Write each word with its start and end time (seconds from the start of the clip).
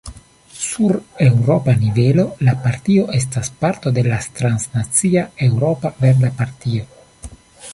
Sur 0.59 0.93
eŭropa 1.25 1.75
nivelo, 1.81 2.25
la 2.47 2.55
partio 2.63 3.03
estas 3.19 3.51
parto 3.59 3.93
de 3.99 4.05
la 4.07 4.19
transnacia 4.41 5.27
Eŭropa 5.49 5.93
Verda 6.03 6.33
Partio. 6.41 6.89